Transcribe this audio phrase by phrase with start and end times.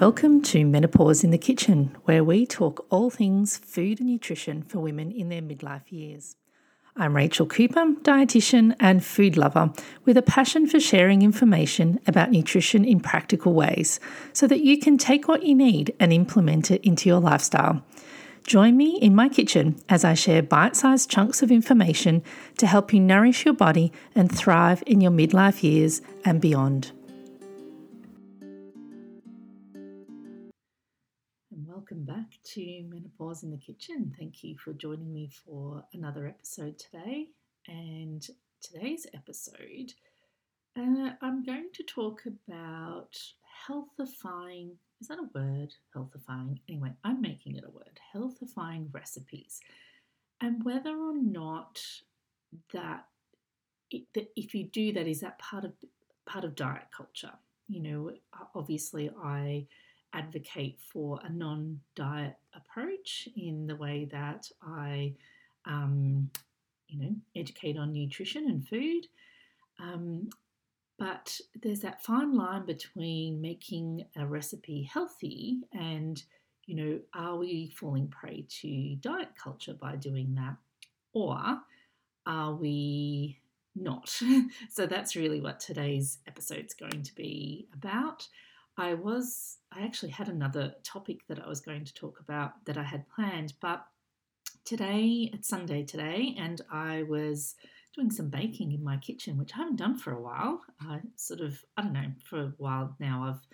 [0.00, 4.78] Welcome to Menopause in the Kitchen, where we talk all things food and nutrition for
[4.78, 6.36] women in their midlife years.
[6.96, 9.74] I'm Rachel Cooper, dietitian and food lover,
[10.06, 14.00] with a passion for sharing information about nutrition in practical ways
[14.32, 17.84] so that you can take what you need and implement it into your lifestyle.
[18.46, 22.22] Join me in my kitchen as I share bite sized chunks of information
[22.56, 26.92] to help you nourish your body and thrive in your midlife years and beyond.
[32.44, 34.14] To Menopause in the Kitchen.
[34.18, 37.28] Thank you for joining me for another episode today.
[37.68, 38.26] And
[38.60, 39.92] today's episode,
[40.78, 43.18] uh, I'm going to talk about
[43.68, 44.72] healthifying.
[45.00, 45.74] Is that a word?
[45.94, 46.60] Healthifying.
[46.68, 48.00] Anyway, I'm making it a word.
[48.14, 49.60] Healthifying recipes,
[50.40, 51.82] and whether or not
[52.72, 53.06] that,
[53.90, 55.72] if you do that, is that part of
[56.26, 57.32] part of diet culture?
[57.68, 58.12] You know,
[58.54, 59.66] obviously, I
[60.12, 65.14] advocate for a non diet approach in the way that I,
[65.64, 66.30] um,
[66.88, 69.06] you know, educate on nutrition and food.
[69.78, 70.30] Um,
[70.98, 76.22] but there's that fine line between making a recipe healthy and,
[76.66, 80.56] you know, are we falling prey to diet culture by doing that?
[81.14, 81.58] Or
[82.26, 83.38] are we
[83.74, 84.14] not?
[84.68, 88.28] so that's really what today's episode is going to be about.
[88.80, 92.78] I was, I actually had another topic that I was going to talk about that
[92.78, 93.84] I had planned, but
[94.64, 97.56] today, it's Sunday today, and I was
[97.94, 100.62] doing some baking in my kitchen, which I haven't done for a while.
[100.80, 103.46] I sort of, I don't know, for a while now, I've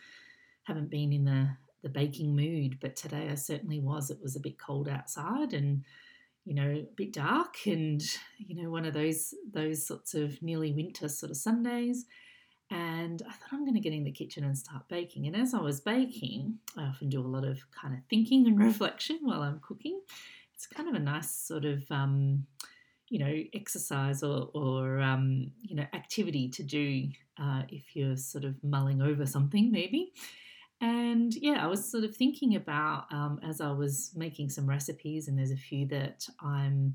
[0.63, 1.49] haven't been in the
[1.83, 4.11] the baking mood, but today I certainly was.
[4.11, 5.85] It was a bit cold outside and
[6.45, 8.01] you know a bit dark, and
[8.39, 12.07] you know one of those those sorts of nearly winter sort of Sundays.
[12.71, 15.27] And I thought I'm going to get in the kitchen and start baking.
[15.27, 18.59] And as I was baking, I often do a lot of kind of thinking and
[18.63, 20.01] reflection while I'm cooking.
[20.55, 22.47] It's kind of a nice sort of, um,
[23.09, 27.09] you know, exercise or, or um, you know, activity to do
[27.41, 30.13] uh, if you're sort of mulling over something, maybe.
[30.81, 35.29] And yeah, I was sort of thinking about um, as I was making some recipes,
[35.29, 36.95] and there's a few that I'm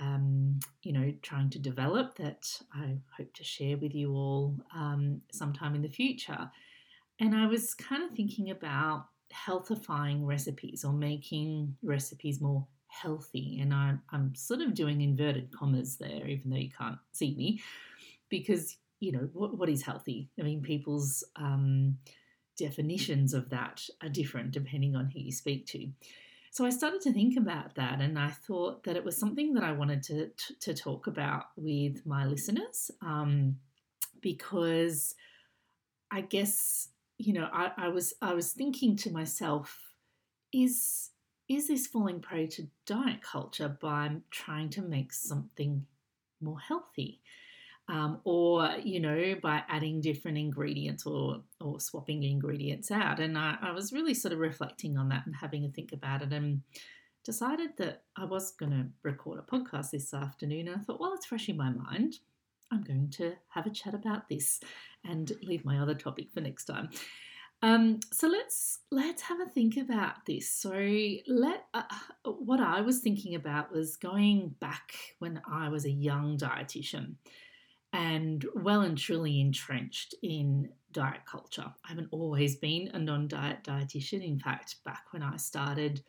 [0.00, 5.20] um, you know, trying to develop that I hope to share with you all um,
[5.32, 6.50] sometime in the future.
[7.20, 13.58] And I was kind of thinking about healthifying recipes or making recipes more healthy.
[13.60, 17.62] And I, I'm sort of doing inverted commas there, even though you can't see me,
[18.28, 20.30] because, you know, what, what is healthy?
[20.38, 21.98] I mean, people's um,
[22.58, 25.88] definitions of that are different depending on who you speak to.
[26.52, 29.64] So I started to think about that, and I thought that it was something that
[29.64, 33.56] I wanted to to, to talk about with my listeners, um,
[34.20, 35.14] because
[36.10, 39.94] I guess you know I, I was I was thinking to myself,
[40.52, 41.08] is
[41.48, 45.86] is this falling prey to diet culture by trying to make something
[46.42, 47.22] more healthy?
[47.88, 53.20] Um, or you know by adding different ingredients or or swapping ingredients out.
[53.20, 56.22] And I, I, was really sort of reflecting on that and having a think about
[56.22, 56.62] it and
[57.24, 60.68] decided that i was going to record a podcast this afternoon.
[60.68, 62.18] And i thought well it's fresh in my mind.
[62.70, 64.60] I'm going to have a chat about this
[65.04, 66.88] and leave my other topic for next time.
[67.64, 70.50] Um, so let's let's have a think about this.
[70.50, 70.72] So
[71.28, 71.82] let uh,
[72.24, 77.14] what I was thinking about was going back when I was a young dietitian
[77.92, 81.72] and well and truly entrenched in diet culture.
[81.84, 84.26] I haven't always been a non diet dietitian.
[84.26, 86.02] In fact, back when I started,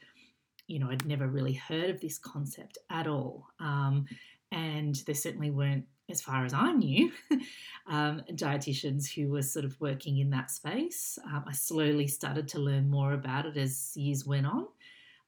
[0.67, 3.47] you know, I'd never really heard of this concept at all.
[3.59, 4.05] Um,
[4.51, 7.11] and there certainly weren't, as far as I knew,
[7.88, 11.17] um, dietitians who were sort of working in that space.
[11.25, 14.67] Um, I slowly started to learn more about it as years went on.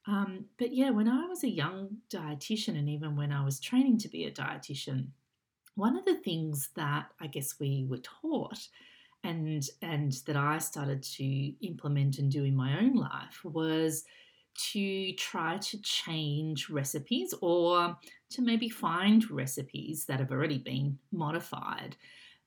[0.07, 3.97] Um, but yeah, when I was a young dietitian, and even when I was training
[3.99, 5.07] to be a dietitian,
[5.75, 8.67] one of the things that I guess we were taught
[9.23, 14.05] and and that I started to implement and do in my own life was
[14.71, 17.97] to try to change recipes or
[18.29, 21.97] to maybe find recipes that have already been modified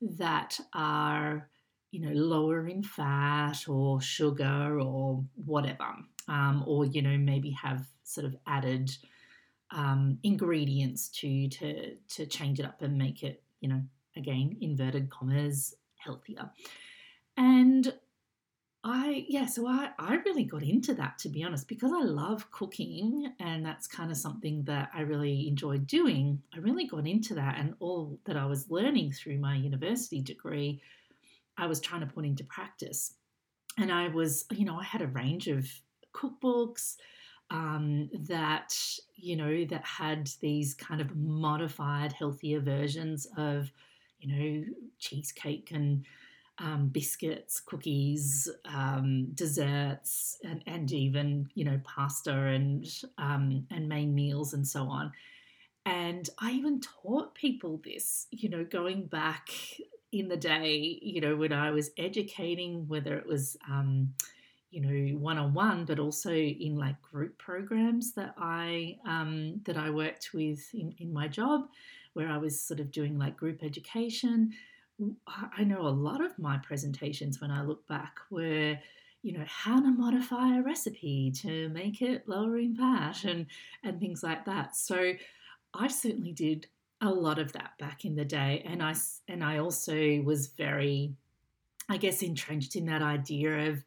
[0.00, 1.50] that are
[1.90, 5.96] you know lower in fat or sugar or whatever
[6.28, 8.90] um, or you know maybe have sort of added
[9.70, 13.82] um, ingredients to to to change it up and make it, you know,
[14.16, 16.50] again inverted commas healthier.
[17.36, 17.92] And
[18.84, 22.50] I yeah, so I I really got into that to be honest because I love
[22.50, 26.42] cooking and that's kind of something that I really enjoyed doing.
[26.54, 30.80] I really got into that and all that I was learning through my university degree,
[31.56, 33.14] I was trying to put into practice.
[33.78, 35.66] and I was, you know, I had a range of
[36.14, 36.96] cookbooks
[37.50, 38.74] um, that,
[39.16, 43.70] you know, that had these kind of modified, healthier versions of,
[44.20, 44.64] you know,
[44.98, 46.04] cheesecake and
[46.58, 52.84] um, biscuits, cookies, um, desserts, and, and even you know pasta and
[53.16, 55.12] um, and main meals and so on.
[55.86, 59.48] And I even taught people this, you know, going back
[60.12, 64.12] in the day, you know, when I was educating, whether it was, um,
[64.70, 69.76] you know, one on one, but also in like group programs that I um, that
[69.76, 71.68] I worked with in, in my job,
[72.12, 74.52] where I was sort of doing like group education.
[75.56, 78.76] I know a lot of my presentations when I look back were,
[79.22, 83.46] you know, how to modify a recipe to make it lower in fat and
[83.84, 84.76] and things like that.
[84.76, 85.12] So
[85.72, 86.66] I certainly did
[87.00, 88.94] a lot of that back in the day, and I
[89.28, 91.14] and I also was very,
[91.88, 93.84] I guess, entrenched in that idea of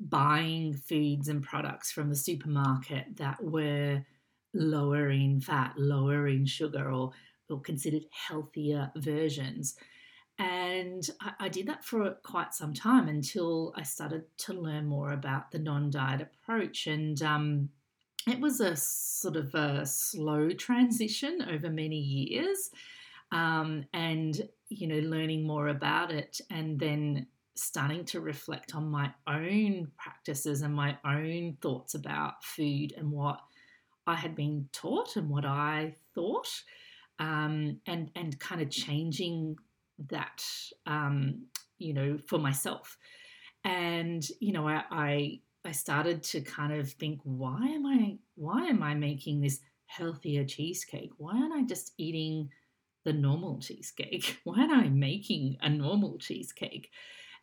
[0.00, 4.04] buying foods and products from the supermarket that were
[4.54, 7.12] lower in fat, lower in sugar, or,
[7.48, 9.76] or considered healthier versions.
[10.38, 15.12] And I, I, did that for quite some time until I started to learn more
[15.12, 16.86] about the non diet approach.
[16.86, 17.68] And um,
[18.26, 22.70] it was a sort of a slow transition over many years.
[23.32, 27.26] Um, and, you know, learning more about it and then
[27.60, 33.40] starting to reflect on my own practices and my own thoughts about food and what
[34.06, 36.48] I had been taught and what I thought.
[37.18, 39.56] Um, and and kind of changing
[40.08, 40.42] that
[40.86, 41.44] um,
[41.78, 42.96] you know for myself
[43.64, 48.66] and you know I, I I started to kind of think, why am I why
[48.66, 51.10] am I making this healthier cheesecake?
[51.18, 52.48] Why aren't I just eating
[53.04, 54.38] the normal cheesecake?
[54.44, 56.90] Why aren't I making a normal cheesecake?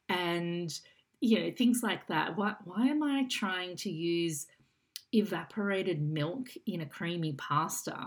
[0.10, 0.74] And
[1.20, 2.38] you know, things like that.
[2.38, 4.48] Why why am I trying to use
[5.14, 7.98] evaporated milk in a creamy pasta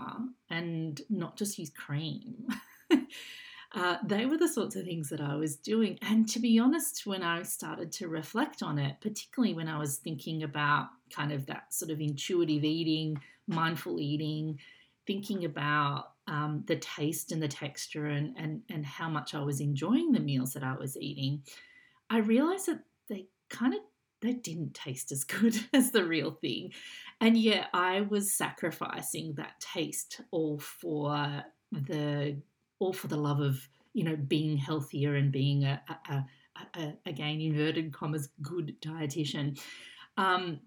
[0.49, 2.47] and not just use cream?
[3.73, 5.97] Uh, they were the sorts of things that I was doing.
[6.01, 9.97] And to be honest, when I started to reflect on it, particularly when I was
[9.97, 14.59] thinking about kind of that sort of intuitive eating, mindful eating,
[15.07, 19.61] thinking about um, the taste and the texture and, and, and how much I was
[19.61, 21.43] enjoying the meals that I was eating,
[22.11, 23.79] I realized that they kind of
[24.21, 26.73] they didn't taste as good as the real thing.
[27.19, 32.37] And yet I was sacrificing that taste all for the
[32.79, 36.97] all for the love of you know being healthier and being a, a, a, a
[37.05, 39.59] again inverted commas good dietitian.
[40.17, 40.59] Um,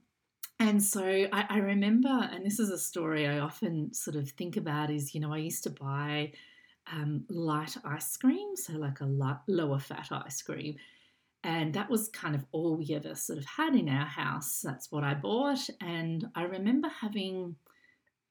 [0.61, 4.57] and so I, I, remember, and this is a story I often sort of think
[4.57, 6.33] about is, you know, I used to buy
[6.93, 10.77] um, light ice cream, so like a lower fat ice cream.
[11.45, 14.63] And that was kind of all we ever sort of had in our house.
[14.65, 15.69] That's what I bought.
[15.83, 17.55] And I remember having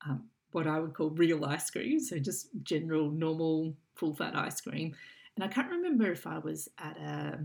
[0.04, 4.62] um, what I would call real ice cream, so just general, normal, full fat ice
[4.62, 4.96] cream.
[5.36, 7.40] And I can't remember if I was at a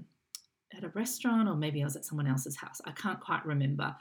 [0.76, 2.80] at a restaurant or maybe I was at someone else's house.
[2.84, 3.94] I can't quite remember.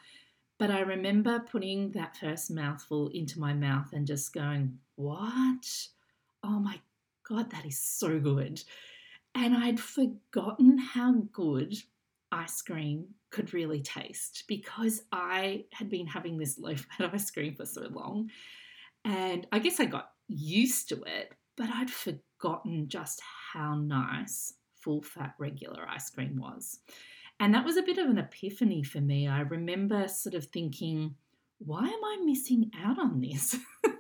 [0.58, 5.88] But I remember putting that first mouthful into my mouth and just going, What?
[6.44, 6.80] Oh my
[7.28, 8.64] God, that is so good.
[9.38, 11.76] And I'd forgotten how good
[12.32, 17.54] ice cream could really taste because I had been having this low fat ice cream
[17.54, 18.32] for so long.
[19.06, 23.22] And I guess I got used to it, but I'd forgotten just
[23.54, 26.80] how nice full fat regular ice cream was.
[27.40, 29.28] And that was a bit of an epiphany for me.
[29.28, 31.14] I remember sort of thinking,
[31.60, 33.56] why am I missing out on this?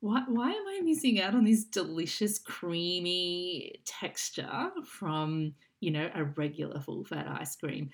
[0.00, 6.24] why, why am I missing out on this delicious, creamy texture from, you know, a
[6.24, 7.90] regular full fat ice cream?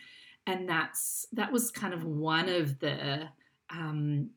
[0.46, 3.28] And that's that was kind of one of the
[3.70, 4.30] um,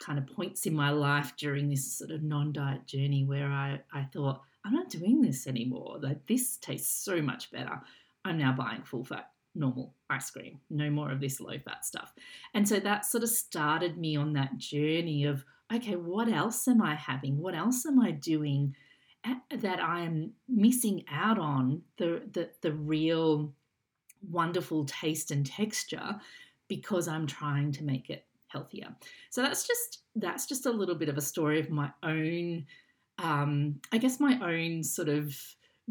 [0.00, 4.02] kind of points in my life during this sort of non-diet journey where I, I
[4.12, 5.98] thought, I'm not doing this anymore.
[6.00, 7.80] Like this tastes so much better.
[8.24, 10.58] I'm now buying full fat normal ice cream.
[10.70, 12.12] No more of this low fat stuff.
[12.54, 16.82] And so that sort of started me on that journey of okay, what else am
[16.82, 17.38] I having?
[17.38, 18.74] What else am I doing
[19.50, 23.54] that I'm missing out on the the, the real
[24.30, 26.16] wonderful taste and texture
[26.68, 28.94] because I'm trying to make it healthier.
[29.30, 32.66] So that's just that's just a little bit of a story of my own,
[33.18, 35.34] um, I guess my own sort of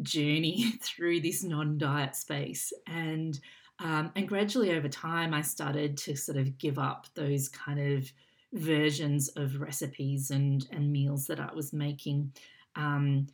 [0.01, 3.39] journey through this non-diet space and.
[3.79, 8.13] Um, and gradually over time, I started to sort of give up those kind of
[8.53, 12.31] versions of recipes and, and meals that I was making.
[12.75, 13.27] Um,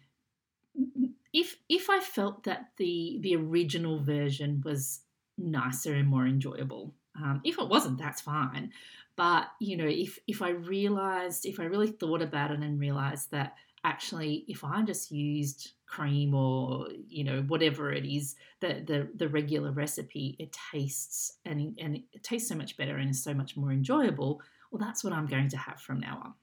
[1.33, 5.01] if if I felt that the the original version was
[5.37, 6.93] nicer and more enjoyable.
[7.15, 8.71] Um, if it wasn't, that's fine.
[9.15, 13.31] But you know, if if I realized, if I really thought about it and realized
[13.31, 19.09] that actually, if I just used cream or you know whatever it is, the the
[19.15, 23.33] the regular recipe, it tastes and and it tastes so much better and is so
[23.33, 24.41] much more enjoyable.
[24.71, 26.33] Well, that's what I'm going to have from now on.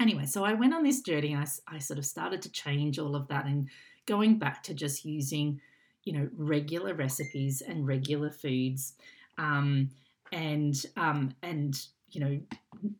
[0.00, 1.36] Anyway, so I went on this journey.
[1.36, 3.68] I, I sort of started to change all of that and
[4.06, 5.60] going back to just using,
[6.04, 8.94] you know, regular recipes and regular foods,
[9.38, 9.90] um,
[10.32, 11.78] and um, and
[12.10, 12.40] you know,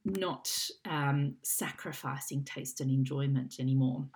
[0.05, 0.51] not
[0.85, 4.07] um, sacrificing taste and enjoyment anymore.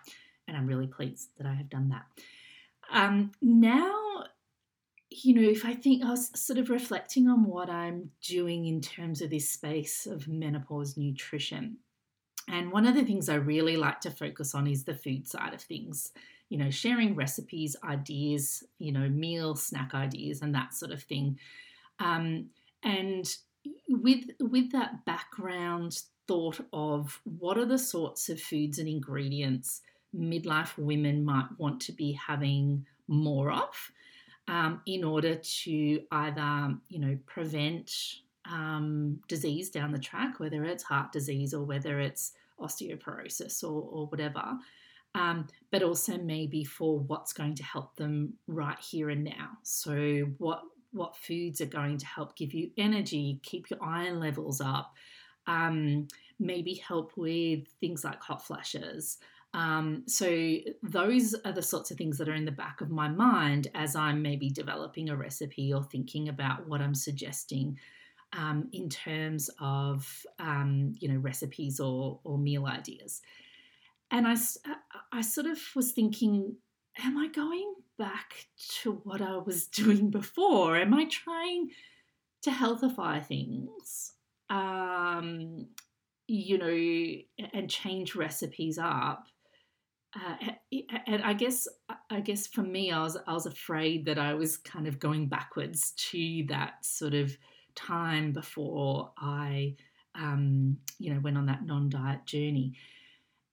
[0.48, 2.04] And I'm really pleased that I have done that.
[2.92, 4.24] Um, now,
[5.10, 8.80] you know, if I think I was sort of reflecting on what I'm doing in
[8.80, 11.78] terms of this space of menopause nutrition.
[12.48, 15.52] And one of the things I really like to focus on is the food side
[15.52, 16.12] of things
[16.48, 21.38] you know, sharing recipes, ideas, you know, meal, snack ideas, and that sort of thing.
[21.98, 22.50] Um,
[22.82, 23.26] and
[23.88, 29.80] with with that background thought of what are the sorts of foods and ingredients
[30.14, 33.90] midlife women might want to be having more of
[34.48, 37.90] um, in order to either you know prevent
[38.50, 44.06] um, disease down the track whether it's heart disease or whether it's osteoporosis or, or
[44.06, 44.56] whatever
[45.16, 49.58] um, but also maybe for what's going to help them right here and now.
[49.62, 50.62] So, what
[50.92, 54.94] what foods are going to help give you energy, keep your iron levels up,
[55.46, 59.18] um, maybe help with things like hot flashes.
[59.56, 63.08] Um, so those are the sorts of things that are in the back of my
[63.08, 67.78] mind as I'm maybe developing a recipe or thinking about what I'm suggesting
[68.32, 73.22] um, in terms of um, you know recipes or or meal ideas
[74.10, 74.74] and I, uh,
[75.12, 76.56] I sort of was thinking,
[77.02, 78.46] am I going back
[78.82, 80.76] to what I was doing before?
[80.76, 81.70] Am I trying
[82.42, 84.12] to healthify things?
[84.48, 85.66] Um,
[86.28, 89.26] you know, and change recipes up.
[90.16, 90.36] Uh,
[91.06, 91.68] and I guess,
[92.10, 95.28] I guess for me, I was I was afraid that I was kind of going
[95.28, 97.36] backwards to that sort of
[97.74, 99.76] time before I,
[100.14, 102.74] um, you know, went on that non-diet journey.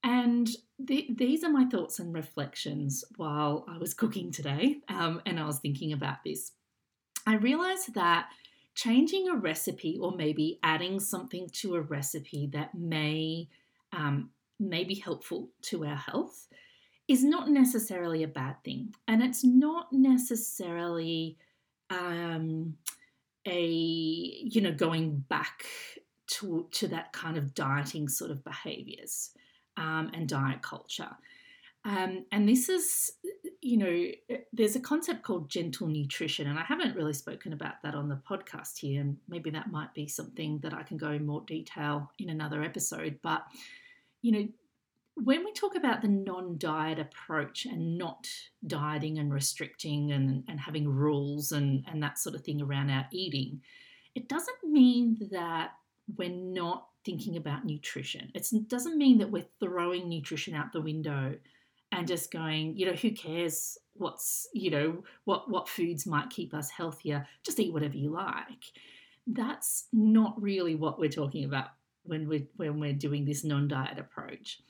[0.03, 5.45] And these are my thoughts and reflections while I was cooking today um, and I
[5.45, 6.51] was thinking about this.
[7.25, 8.27] I realized that
[8.75, 13.47] changing a recipe or maybe adding something to a recipe that may,
[13.93, 14.31] um,
[14.63, 16.47] may be helpful to our health
[17.07, 18.93] is not necessarily a bad thing.
[19.07, 21.37] And it's not necessarily
[21.89, 22.75] um,
[23.45, 25.65] a, you know, going back
[26.27, 29.31] to, to that kind of dieting sort of behaviors
[29.77, 31.09] um, and diet culture.
[31.85, 33.11] Um, and this is,
[33.61, 37.93] you know, there's a concept called gentle nutrition, and I haven't really spoken about that
[37.93, 39.01] on the podcast here.
[39.01, 42.63] And maybe that might be something that I can go in more detail in another
[42.63, 43.19] episode.
[43.21, 43.43] But,
[44.23, 44.47] you know,
[45.15, 48.27] when we talk about the non diet approach and not
[48.65, 53.05] dieting and restricting and, and having rules and, and that sort of thing around our
[53.11, 53.61] eating,
[54.15, 55.73] it doesn't mean that
[56.17, 58.31] we're not thinking about nutrition.
[58.33, 61.35] It doesn't mean that we're throwing nutrition out the window
[61.91, 66.53] and just going, you know, who cares what's, you know, what what foods might keep
[66.53, 67.27] us healthier?
[67.45, 68.63] Just eat whatever you like.
[69.27, 71.67] That's not really what we're talking about
[72.03, 74.61] when we're when we're doing this non-diet approach.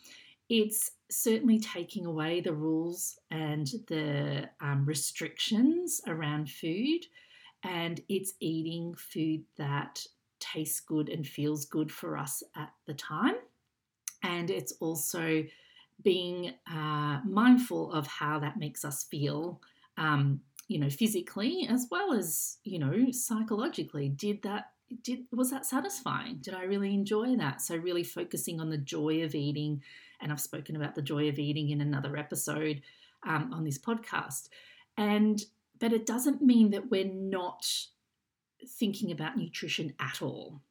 [0.49, 7.05] It's certainly taking away the rules and the um, restrictions around food,
[7.63, 10.05] and it's eating food that
[10.39, 13.35] tastes good and feels good for us at the time.
[14.21, 15.43] And it's also
[16.03, 19.61] being uh, mindful of how that makes us feel,
[19.97, 24.09] um, you know, physically as well as, you know, psychologically.
[24.09, 26.37] Did that did was that satisfying?
[26.41, 27.61] Did I really enjoy that?
[27.61, 29.81] So really focusing on the joy of eating,
[30.21, 32.81] and I've spoken about the joy of eating in another episode
[33.25, 34.49] um, on this podcast.
[34.97, 35.43] And
[35.79, 37.65] but it doesn't mean that we're not
[38.67, 40.61] thinking about nutrition at all.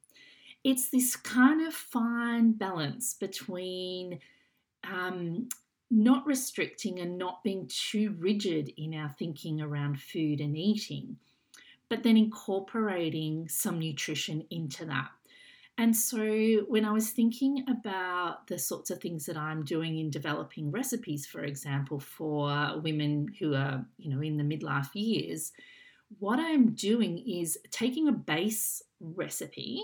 [0.63, 4.19] It's this kind of fine balance between
[4.83, 5.49] um,
[5.91, 11.17] not restricting and not being too rigid in our thinking around food and eating,
[11.93, 15.09] but then incorporating some nutrition into that.
[15.77, 20.09] And so, when I was thinking about the sorts of things that I'm doing in
[20.09, 25.51] developing recipes, for example, for women who are, you know, in the midlife years,
[26.17, 29.83] what I'm doing is taking a base recipe,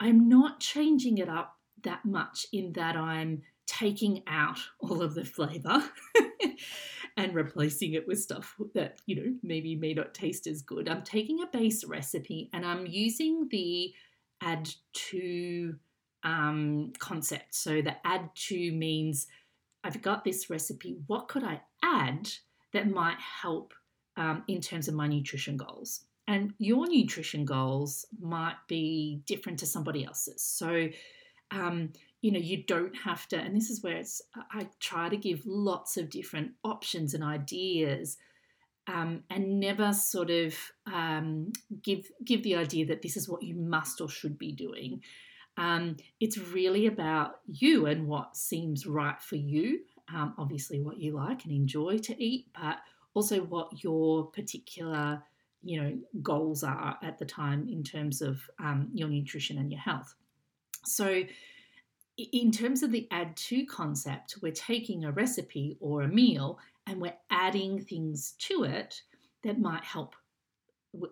[0.00, 5.26] I'm not changing it up that much in that I'm taking out all of the
[5.26, 5.84] flavor
[7.16, 10.88] and replacing it with stuff that, you know, maybe may not taste as good.
[10.88, 13.94] I'm taking a base recipe and I'm using the
[14.42, 15.74] add to
[16.22, 17.54] um, concept.
[17.54, 19.28] So the add to means
[19.82, 20.98] I've got this recipe.
[21.06, 22.28] What could I add
[22.72, 23.72] that might help
[24.16, 26.02] um, in terms of my nutrition goals?
[26.28, 30.42] And your nutrition goals might be different to somebody else's.
[30.42, 30.88] So,
[31.52, 31.92] um,
[32.22, 35.42] you know, you don't have to, and this is where it's, I try to give
[35.44, 38.16] lots of different options and ideas.
[38.88, 40.54] Um, and never sort of
[40.86, 45.02] um, give give the idea that this is what you must or should be doing.
[45.56, 49.80] Um, it's really about you and what seems right for you.
[50.14, 52.78] Um, obviously, what you like and enjoy to eat, but
[53.12, 55.20] also what your particular
[55.62, 59.80] you know goals are at the time in terms of um, your nutrition and your
[59.80, 60.14] health.
[60.84, 61.24] So,
[62.18, 67.00] in terms of the add to concept, we're taking a recipe or a meal and
[67.00, 69.02] we're adding things to it
[69.42, 70.14] that might help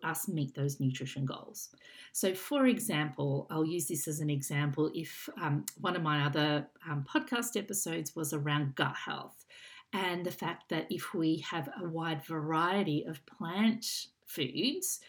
[0.03, 1.69] us meet those nutrition goals.
[2.13, 4.91] So, for example, I'll use this as an example.
[4.95, 9.45] If um, one of my other um, podcast episodes was around gut health
[9.93, 15.01] and the fact that if we have a wide variety of plant foods,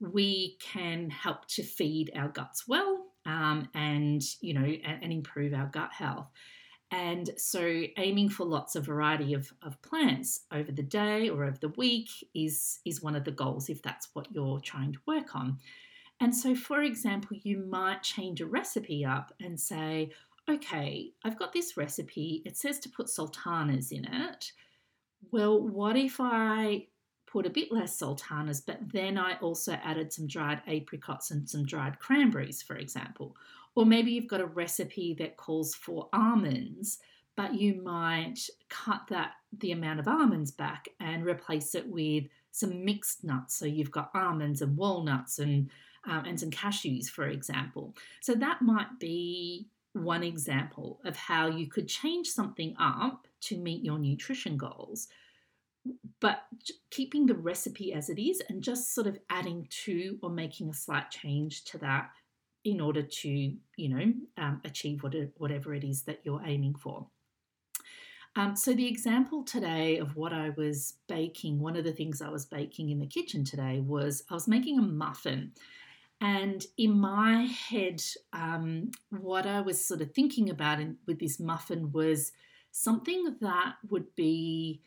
[0.00, 2.97] we can help to feed our guts well
[3.28, 6.28] um, and you know and, and improve our gut health.
[6.90, 11.58] And so, aiming for lots of variety of, of plants over the day or over
[11.60, 15.36] the week is, is one of the goals if that's what you're trying to work
[15.36, 15.58] on.
[16.20, 20.12] And so, for example, you might change a recipe up and say,
[20.48, 24.52] okay, I've got this recipe, it says to put sultanas in it.
[25.30, 26.86] Well, what if I
[27.30, 31.64] put a bit less sultanas, but then I also added some dried apricots and some
[31.64, 33.36] dried cranberries, for example?
[33.74, 36.98] Or maybe you've got a recipe that calls for almonds,
[37.36, 42.84] but you might cut that the amount of almonds back and replace it with some
[42.84, 43.56] mixed nuts.
[43.56, 45.70] So you've got almonds and walnuts and
[46.04, 47.94] um, and some cashews, for example.
[48.20, 53.84] So that might be one example of how you could change something up to meet
[53.84, 55.08] your nutrition goals,
[56.20, 56.42] but
[56.90, 60.74] keeping the recipe as it is and just sort of adding to or making a
[60.74, 62.10] slight change to that
[62.64, 67.06] in order to, you know, um, achieve what whatever it is that you're aiming for.
[68.36, 72.28] Um, so, the example today of what I was baking, one of the things I
[72.28, 75.52] was baking in the kitchen today was I was making a muffin.
[76.20, 81.38] And in my head, um, what I was sort of thinking about in, with this
[81.38, 82.32] muffin was
[82.70, 84.82] something that would be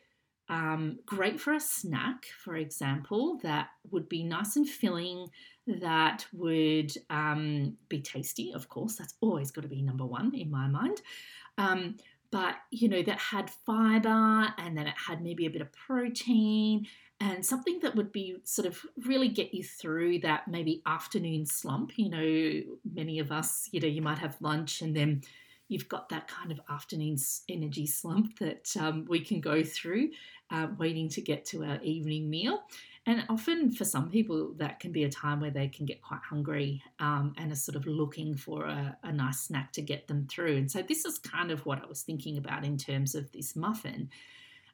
[0.51, 5.27] um, great for a snack, for example, that would be nice and filling,
[5.65, 8.97] that would um, be tasty, of course.
[8.97, 11.01] That's always got to be number one in my mind.
[11.57, 11.95] Um,
[12.31, 16.85] but, you know, that had fiber and then it had maybe a bit of protein
[17.21, 21.93] and something that would be sort of really get you through that maybe afternoon slump.
[21.95, 25.21] You know, many of us, you know, you might have lunch and then
[25.71, 30.09] you've got that kind of afternoon energy slump that um, we can go through
[30.51, 32.61] uh, waiting to get to our evening meal.
[33.05, 36.19] And often for some people, that can be a time where they can get quite
[36.29, 40.27] hungry um, and are sort of looking for a, a nice snack to get them
[40.29, 40.57] through.
[40.57, 43.55] And so, this is kind of what I was thinking about in terms of this
[43.55, 44.09] muffin.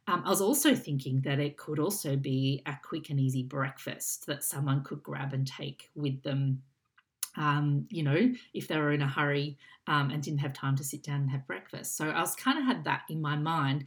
[0.07, 4.25] Um, I was also thinking that it could also be a quick and easy breakfast
[4.25, 6.63] that someone could grab and take with them.
[7.38, 10.84] Um, you know, if they were in a hurry um, and didn't have time to
[10.84, 11.95] sit down and have breakfast.
[11.95, 13.86] So I was kind of had that in my mind.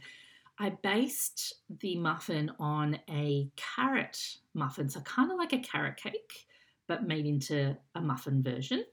[0.57, 6.47] I based the muffin on a carrot muffin, so kind of like a carrot cake,
[6.87, 8.85] but made into a muffin version.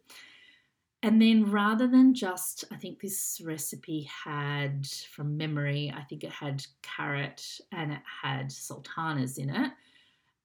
[1.03, 6.33] And then rather than just, I think this recipe had, from memory, I think it
[6.33, 9.73] had carrot and it had sultanas in it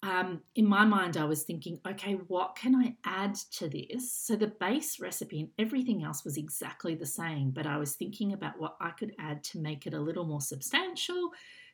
[0.04, 4.12] um, in my mind, I was thinking, okay, what can I add to this?
[4.12, 8.34] So the base recipe and everything else was exactly the same, but I was thinking
[8.34, 11.32] about what I could add to make it a little more substantial,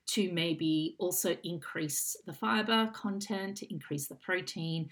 [0.10, 4.90] to maybe also increase the fiber content, to increase the protein,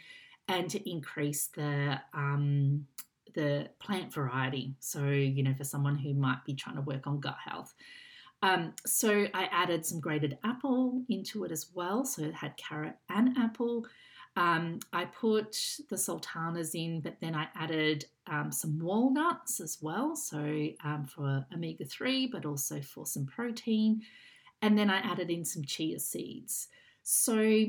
[0.47, 2.87] and to increase the um,
[3.35, 4.73] the plant variety.
[4.79, 7.75] So you know, for someone who might be trying to work on gut health.
[8.43, 12.05] Um, so I added some grated apple into it as well.
[12.05, 13.85] So it had carrot and apple.
[14.35, 15.57] Um, I put
[15.89, 20.15] the sultanas in, but then I added um, some walnuts as well.
[20.15, 20.37] So
[20.83, 24.01] um, for omega 3, but also for some protein.
[24.61, 26.67] And then I added in some chia seeds.
[27.01, 27.65] So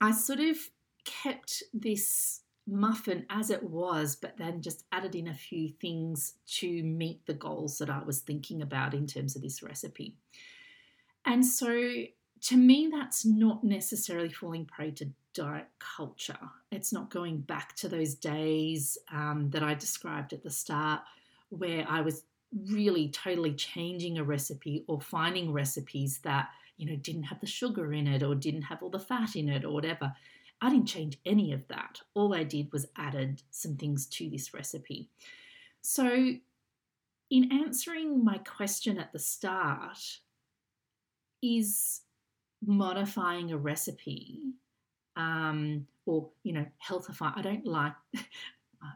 [0.00, 0.58] I sort of
[1.04, 6.82] kept this muffin as it was, but then just added in a few things to
[6.82, 10.16] meet the goals that I was thinking about in terms of this recipe.
[11.24, 12.04] And so
[12.42, 16.38] to me, that's not necessarily falling prey to diet culture.
[16.72, 21.02] It's not going back to those days um, that I described at the start
[21.50, 22.24] where I was
[22.70, 27.92] really totally changing a recipe or finding recipes that you know didn't have the sugar
[27.92, 30.12] in it or didn't have all the fat in it or whatever
[30.60, 34.52] i didn't change any of that all i did was added some things to this
[34.54, 35.08] recipe
[35.80, 36.32] so
[37.30, 39.98] in answering my question at the start
[41.42, 42.02] is
[42.64, 44.40] modifying a recipe
[45.16, 47.94] um, or you know healthify i don't like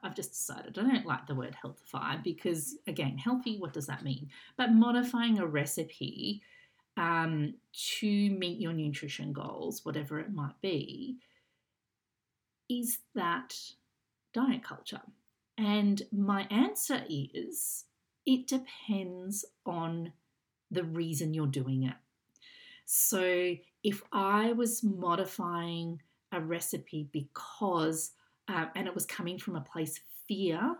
[0.02, 4.02] I've just decided I don't like the word healthify because, again, healthy, what does that
[4.02, 4.30] mean?
[4.56, 6.42] But modifying a recipe
[6.96, 7.54] um,
[7.98, 11.18] to meet your nutrition goals, whatever it might be,
[12.68, 13.54] is that
[14.32, 15.02] diet culture?
[15.56, 17.84] And my answer is
[18.26, 20.12] it depends on
[20.70, 21.94] the reason you're doing it.
[22.86, 26.00] So if I was modifying
[26.32, 28.12] a recipe because
[28.48, 30.76] uh, and it was coming from a place of fear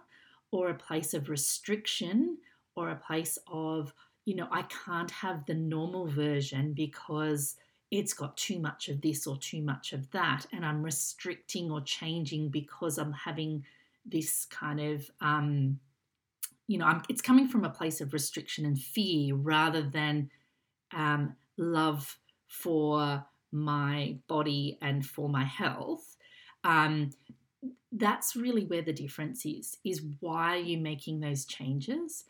[0.51, 2.39] or a place of restriction
[2.77, 3.95] or a place of,
[4.25, 7.57] you know, I can't have the normal version because
[7.91, 11.81] it's got too much of this or too much of that, and I'm restricting or
[11.81, 13.65] changing because I'm having
[14.05, 15.79] this kind of, um,
[16.67, 20.31] you know, I'm, it's coming from a place of restriction and fear rather than
[20.95, 22.19] um, love
[22.49, 26.17] for my body and for my health.
[26.65, 27.11] Um,
[27.93, 32.25] that's really where the difference is is why are you making those changes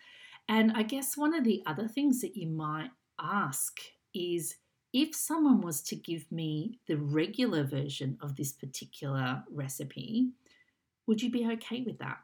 [0.49, 3.81] and i guess one of the other things that you might ask
[4.14, 4.57] is
[4.94, 10.30] if someone was to give me the regular version of this particular recipe
[11.07, 12.18] would you be okay with that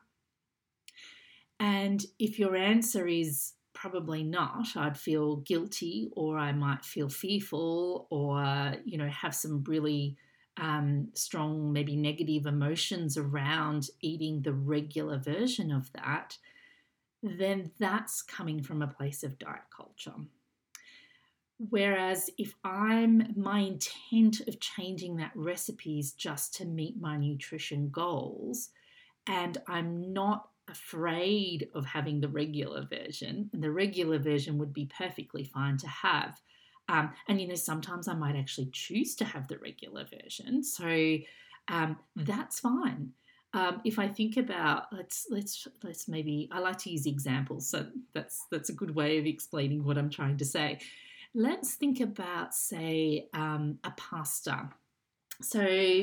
[1.58, 8.06] and if your answer is probably not i'd feel guilty or i might feel fearful
[8.10, 10.16] or you know have some really
[10.60, 16.36] um, strong, maybe negative emotions around eating the regular version of that,
[17.22, 20.14] then that's coming from a place of diet culture.
[21.68, 27.90] Whereas if I'm my intent of changing that recipe is just to meet my nutrition
[27.90, 28.70] goals,
[29.26, 34.86] and I'm not afraid of having the regular version, and the regular version would be
[34.86, 36.40] perfectly fine to have.
[36.88, 41.18] Um, and you know, sometimes I might actually choose to have the regular version, so
[41.68, 43.12] um, that's fine.
[43.52, 47.86] Um, if I think about let's let's let's maybe I like to use examples, so
[48.14, 50.78] that's that's a good way of explaining what I'm trying to say.
[51.34, 54.70] Let's think about say um, a pasta.
[55.42, 55.60] So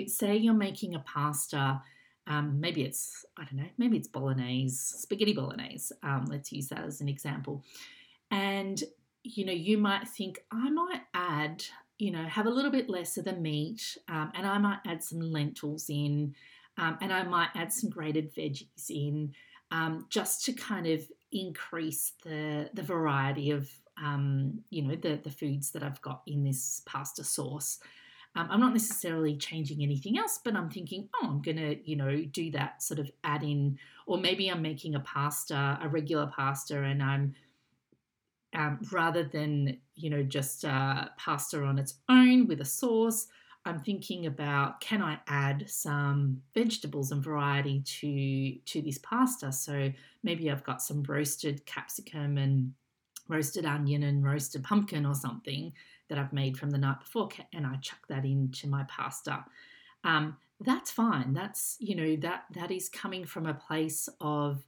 [0.08, 1.82] say you're making a pasta.
[2.26, 3.70] Um, maybe it's I don't know.
[3.78, 5.94] Maybe it's bolognese, spaghetti bolognese.
[6.04, 7.64] Um, let's use that as an example.
[8.32, 8.82] And
[9.24, 11.64] you know, you might think, I might add,
[11.98, 15.04] you know, have a little bit less of the meat, um, and I might add
[15.04, 16.34] some lentils in,
[16.78, 19.34] um, and I might add some grated veggies in,
[19.72, 23.70] um, just to kind of increase the the variety of,
[24.02, 27.80] um, you know, the the foods that I've got in this pasta sauce.
[28.36, 31.96] Um, I'm not necessarily changing anything else, but I'm thinking, oh, I'm going to, you
[31.96, 36.28] know, do that sort of add in, or maybe I'm making a pasta, a regular
[36.28, 37.34] pasta, and I'm
[38.58, 43.28] um, rather than you know just uh, pasta on its own with a sauce
[43.66, 49.92] i'm thinking about can i add some vegetables and variety to to this pasta so
[50.24, 52.74] maybe i've got some roasted capsicum and
[53.28, 55.74] roasted onion and roasted pumpkin or something
[56.10, 59.44] that i've made from the night before and i chuck that into my pasta.
[60.04, 61.34] Um, that's fine.
[61.34, 64.64] That's you know that that is coming from a place of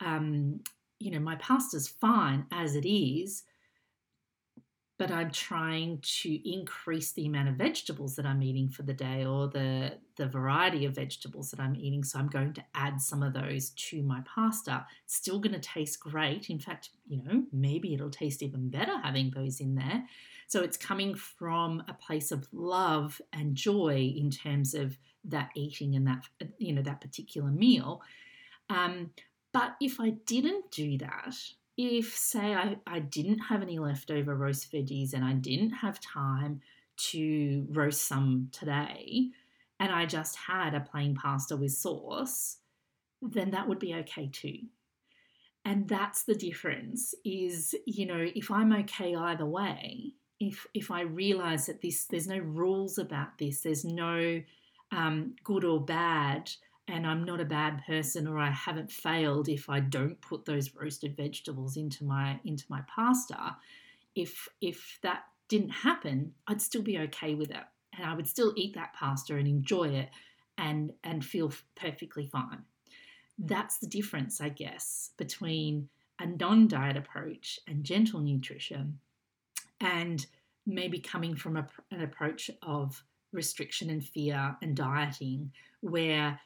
[0.00, 0.60] um,
[0.98, 3.44] you know, my pasta's fine as it is,
[4.98, 9.24] but I'm trying to increase the amount of vegetables that I'm eating for the day
[9.24, 12.02] or the, the variety of vegetables that I'm eating.
[12.02, 14.84] So I'm going to add some of those to my pasta.
[15.06, 16.50] Still going to taste great.
[16.50, 20.04] In fact, you know, maybe it'll taste even better having those in there.
[20.48, 25.94] So it's coming from a place of love and joy in terms of that eating
[25.94, 26.24] and that,
[26.58, 28.02] you know, that particular meal.
[28.68, 29.10] Um,
[29.52, 31.36] but if I didn't do that,
[31.78, 36.60] if, say, I, I didn't have any leftover roast veggies and I didn't have time
[37.12, 39.28] to roast some today,
[39.78, 42.56] and I just had a plain pasta with sauce,
[43.22, 44.58] then that would be okay too.
[45.64, 51.02] And that's the difference is, you know, if I'm okay either way, if if I
[51.02, 54.42] realize that this there's no rules about this, there's no
[54.90, 56.50] um, good or bad,
[56.88, 60.74] and I'm not a bad person or I haven't failed if I don't put those
[60.74, 63.56] roasted vegetables into my into my pasta
[64.14, 67.64] if if that didn't happen, I'd still be okay with it.
[67.96, 70.10] And I would still eat that pasta and enjoy it
[70.56, 72.62] and, and feel perfectly fine.
[73.38, 75.88] That's the difference, I guess, between
[76.20, 78.98] a non diet approach and gentle nutrition
[79.80, 80.26] and
[80.66, 86.40] maybe coming from a, an approach of restriction and fear and dieting where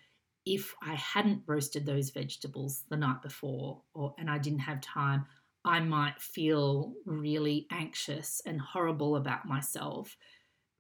[0.45, 5.27] if I hadn't roasted those vegetables the night before or and I didn't have time,
[5.65, 10.17] I might feel really anxious and horrible about myself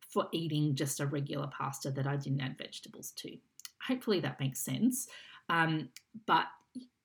[0.09, 3.37] for eating just a regular pasta that I didn't add vegetables to.
[3.87, 5.09] Hopefully that makes sense.
[5.49, 5.89] Um,
[6.27, 6.47] but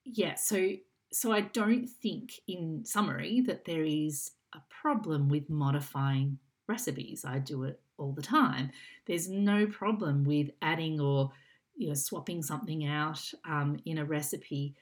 [0.03, 0.71] yeah, so
[1.11, 7.23] so I don't think, in summary, that there is a problem with modifying recipes.
[7.25, 8.71] I do it all the time.
[9.05, 11.31] There's no problem with adding or
[11.77, 14.75] you know swapping something out um, in a recipe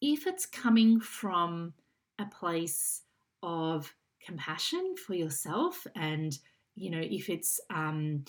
[0.00, 1.72] if it's coming from
[2.18, 3.02] a place
[3.42, 6.38] of compassion for yourself and
[6.74, 8.24] you know if it's um,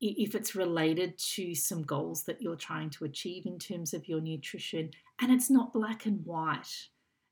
[0.00, 4.20] if it's related to some goals that you're trying to achieve in terms of your
[4.20, 6.88] nutrition and it's not black and white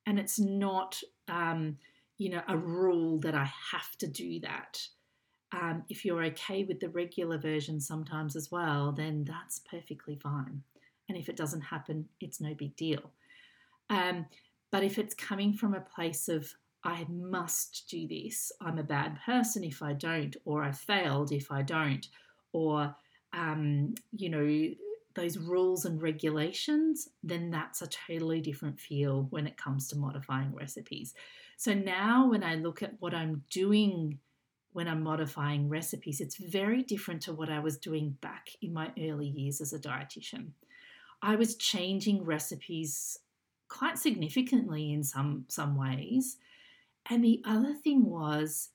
[0.06, 1.76] and it's not um,
[2.16, 4.80] you know a rule that i have to do that
[5.52, 10.62] um, if you're okay with the regular version sometimes as well then that's perfectly fine.
[11.08, 13.12] And if it doesn't happen it's no big deal.
[13.90, 14.26] Um,
[14.70, 16.52] but if it's coming from a place of
[16.84, 21.50] I must do this, I'm a bad person if I don't, or I failed if
[21.50, 22.06] I don't,
[22.52, 22.94] or
[23.32, 24.74] um, you know
[25.14, 30.54] those rules and regulations, then that's a totally different feel when it comes to modifying
[30.54, 31.14] recipes.
[31.56, 34.18] So now when I look at what I'm doing
[34.72, 38.92] when I'm modifying recipes, it's very different to what I was doing back in my
[38.98, 40.48] early years as a dietitian.
[41.22, 43.18] I was changing recipes
[43.68, 46.36] quite significantly in some some ways.
[47.10, 48.70] And the other thing was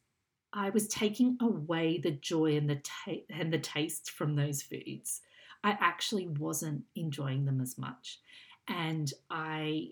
[0.51, 5.21] I was taking away the joy and the ta- and the taste from those foods.
[5.63, 8.19] I actually wasn't enjoying them as much,
[8.67, 9.91] and I,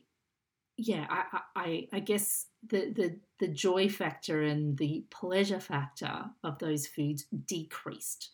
[0.77, 6.59] yeah, I, I, I guess the the the joy factor and the pleasure factor of
[6.59, 8.29] those foods decreased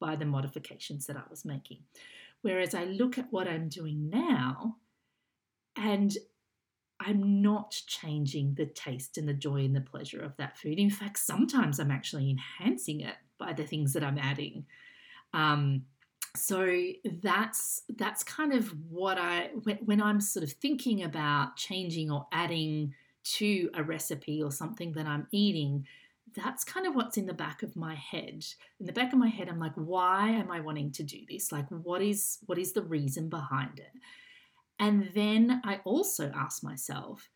[0.00, 1.78] by the modifications that I was making.
[2.42, 4.76] Whereas I look at what I'm doing now,
[5.76, 6.16] and
[7.00, 10.78] I'm not changing the taste and the joy and the pleasure of that food.
[10.78, 14.66] In fact, sometimes I'm actually enhancing it by the things that I'm adding.
[15.32, 15.84] Um,
[16.36, 16.90] so
[17.22, 22.26] that's that's kind of what I when, when I'm sort of thinking about changing or
[22.32, 22.94] adding
[23.36, 25.86] to a recipe or something that I'm eating.
[26.34, 28.44] That's kind of what's in the back of my head.
[28.78, 31.50] In the back of my head, I'm like, why am I wanting to do this?
[31.50, 33.92] Like, what is what is the reason behind it?
[34.78, 37.28] And then I also ask myself,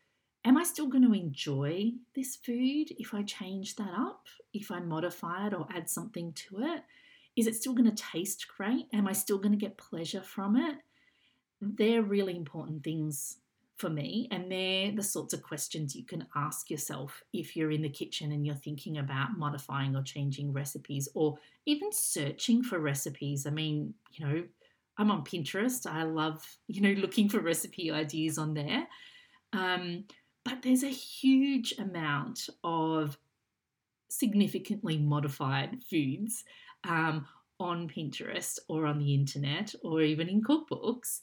[0.45, 4.27] am I still going to enjoy this food if I change that up?
[4.53, 6.83] If I modify it or add something to it?
[7.35, 8.87] Is it still going to taste great?
[8.93, 10.77] Am I still going to get pleasure from it?
[11.61, 13.37] They're really important things
[13.75, 17.81] for me, and they're the sorts of questions you can ask yourself if you're in
[17.81, 23.47] the kitchen and you're thinking about modifying or changing recipes or even searching for recipes.
[23.47, 24.43] I mean, you know,
[24.97, 25.87] I'm on Pinterest.
[25.87, 28.87] I love, you know, looking for recipe ideas on there.
[29.53, 30.05] Um,
[30.45, 33.17] but there's a huge amount of
[34.09, 36.43] significantly modified foods
[36.83, 37.27] um,
[37.59, 41.19] on Pinterest or on the internet or even in cookbooks.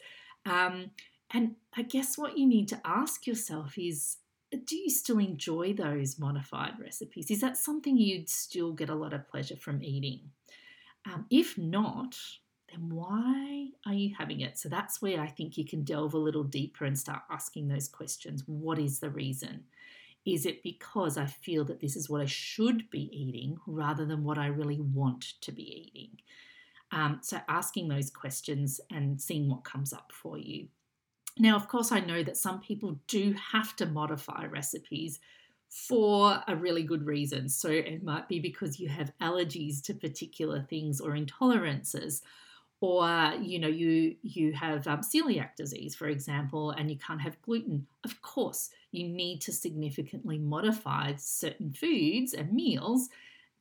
[0.46, 0.90] Um,
[1.32, 4.16] and I guess what you need to ask yourself is
[4.64, 7.30] do you still enjoy those modified recipes?
[7.30, 10.30] Is that something you'd still get a lot of pleasure from eating?
[11.06, 12.16] Um, if not,
[12.70, 14.58] then why are you having it?
[14.58, 17.88] So that's where I think you can delve a little deeper and start asking those
[17.88, 18.42] questions.
[18.46, 19.64] What is the reason?
[20.26, 24.22] Is it because I feel that this is what I should be eating rather than
[24.22, 26.18] what I really want to be eating?
[26.92, 30.68] Um, so asking those questions and seeing what comes up for you.
[31.38, 35.20] Now, of course, I know that some people do have to modify recipes
[35.68, 37.48] for a really good reason.
[37.48, 42.22] So it might be because you have allergies to particular things or intolerances
[42.80, 47.40] or you know you you have um, celiac disease for example and you can't have
[47.42, 47.86] gluten.
[48.04, 53.08] Of course you need to significantly modify certain foods and meals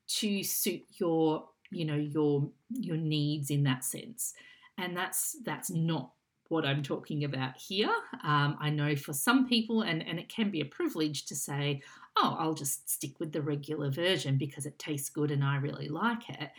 [0.08, 4.34] to suit your you know your your needs in that sense.
[4.77, 6.12] And that's that's not
[6.47, 7.93] what i'm talking about here.
[8.23, 11.82] Um, i know for some people and and it can be a privilege to say
[12.17, 15.89] oh i'll just stick with the regular version because it tastes good and i really
[15.89, 16.49] like it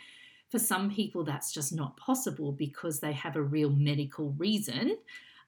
[0.51, 4.97] for some people, that's just not possible because they have a real medical reason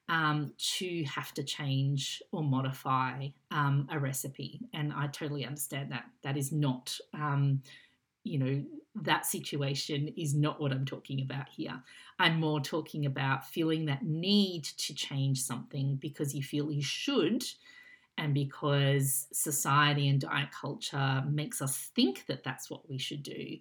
[0.08, 4.60] um, to have to change or modify um, a recipe.
[4.72, 6.06] And I totally understand that.
[6.22, 7.62] That is not, um,
[8.24, 8.64] you know,
[9.02, 11.82] that situation is not what I'm talking about here.
[12.18, 17.44] I'm more talking about feeling that need to change something because you feel you should
[18.16, 23.58] and because society and diet culture makes us think that that's what we should do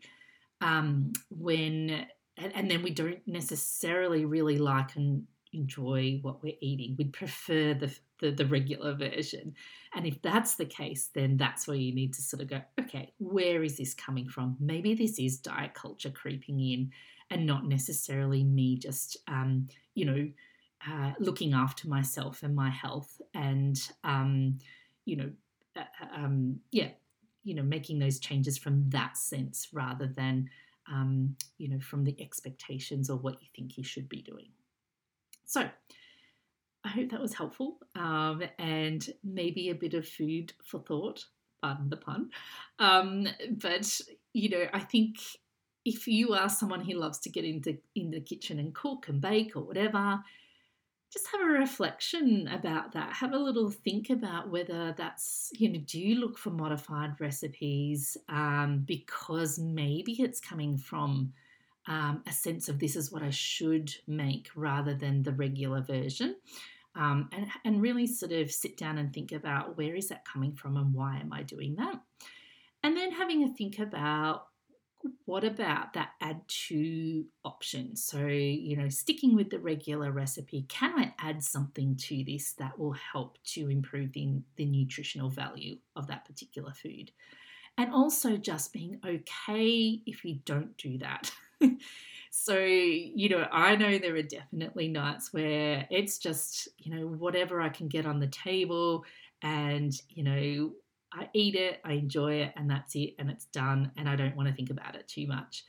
[0.63, 2.06] um, when
[2.38, 6.95] and, and, then we don't necessarily really like and enjoy what we're eating.
[6.97, 9.54] We'd prefer the, the, the regular version.
[9.93, 13.13] And if that's the case then that's where you need to sort of go okay
[13.19, 14.58] where is this coming from?
[14.60, 16.91] Maybe this is diet culture creeping in
[17.30, 20.30] and not necessarily me just um, you know
[20.89, 24.58] uh, looking after myself and my health and um,
[25.06, 25.32] you know
[25.76, 26.89] uh, uh, um, yeah
[27.43, 30.49] you know making those changes from that sense rather than
[30.91, 34.49] um, you know from the expectations or what you think you should be doing.
[35.45, 35.69] So
[36.84, 41.25] i hope that was helpful um, and maybe a bit of food for thought
[41.62, 42.29] pardon the pun
[42.79, 44.01] um, but
[44.34, 45.17] you know i think
[45.86, 49.21] if you are someone who loves to get into in the kitchen and cook and
[49.21, 50.19] bake or whatever
[51.13, 53.13] just have a reflection about that.
[53.13, 58.17] Have a little think about whether that's, you know, do you look for modified recipes
[58.30, 61.32] um, because maybe it's coming from
[61.88, 66.36] um, a sense of this is what I should make rather than the regular version.
[66.95, 70.54] Um, and, and really sort of sit down and think about where is that coming
[70.54, 71.99] from and why am I doing that?
[72.84, 74.47] And then having a think about
[75.25, 77.95] what about that add to option?
[77.95, 82.77] So, you know, sticking with the regular recipe, can I add something to this that
[82.77, 87.11] will help to improve the, the nutritional value of that particular food?
[87.77, 91.31] And also just being okay if you don't do that.
[92.31, 97.61] so, you know, I know there are definitely nights where it's just, you know, whatever
[97.61, 99.05] I can get on the table
[99.41, 100.73] and, you know,
[101.13, 104.36] I eat it, I enjoy it, and that's it, and it's done, and I don't
[104.36, 105.63] want to think about it too much.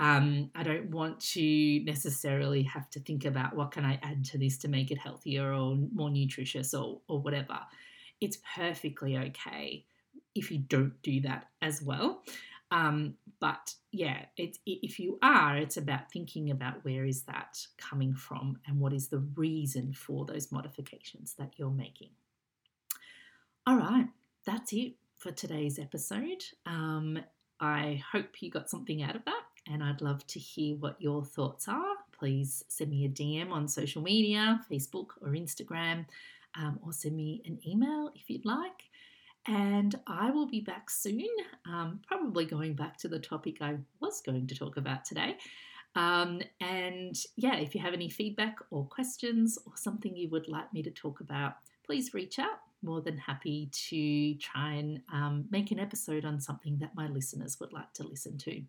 [0.00, 4.38] Um, I don't want to necessarily have to think about what can I add to
[4.38, 7.58] this to make it healthier or more nutritious or, or whatever.
[8.20, 9.84] It's perfectly okay
[10.34, 12.22] if you don't do that as well.
[12.70, 18.14] Um, but yeah, it's if you are, it's about thinking about where is that coming
[18.14, 22.10] from and what is the reason for those modifications that you're making.
[23.66, 24.06] All right,
[24.48, 26.42] that's it for today's episode.
[26.64, 27.18] Um,
[27.60, 31.22] I hope you got something out of that, and I'd love to hear what your
[31.22, 31.96] thoughts are.
[32.18, 36.06] Please send me a DM on social media, Facebook or Instagram,
[36.54, 38.88] um, or send me an email if you'd like.
[39.46, 41.28] And I will be back soon,
[41.66, 45.36] um, probably going back to the topic I was going to talk about today.
[45.94, 50.72] Um, and yeah, if you have any feedback or questions or something you would like
[50.72, 55.70] me to talk about, please reach out more than happy to try and um, make
[55.70, 58.62] an episode on something that my listeners would like to listen to.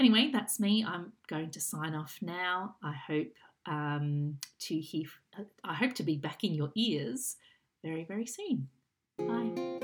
[0.00, 0.84] Anyway, that's me.
[0.86, 2.76] I'm going to sign off now.
[2.82, 3.32] I hope
[3.66, 5.06] um, to hear.
[5.62, 7.36] I hope to be back in your ears
[7.84, 8.68] very, very soon.
[9.18, 9.81] Bye.